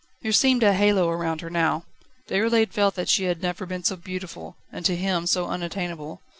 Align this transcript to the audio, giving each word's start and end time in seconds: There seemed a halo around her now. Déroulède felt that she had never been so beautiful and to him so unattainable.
There 0.23 0.31
seemed 0.31 0.63
a 0.63 0.73
halo 0.73 1.11
around 1.11 1.41
her 1.41 1.51
now. 1.51 1.83
Déroulède 2.27 2.71
felt 2.73 2.95
that 2.95 3.07
she 3.07 3.25
had 3.25 3.43
never 3.43 3.67
been 3.67 3.83
so 3.83 3.95
beautiful 3.97 4.55
and 4.71 4.83
to 4.83 4.95
him 4.95 5.27
so 5.27 5.45
unattainable. 5.47 6.21